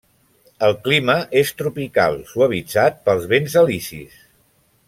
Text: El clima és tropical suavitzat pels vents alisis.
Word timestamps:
El 0.67 0.71
clima 0.87 1.15
és 1.43 1.51
tropical 1.59 2.19
suavitzat 2.33 3.01
pels 3.11 3.29
vents 3.35 3.59
alisis. 3.63 4.21